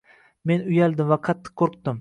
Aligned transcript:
Men 0.51 0.63
uyaldim 0.71 1.13
va 1.13 1.21
qattiq 1.29 1.57
qoʻrqdim. 1.63 1.89